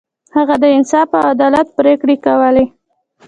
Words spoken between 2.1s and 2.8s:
کولې.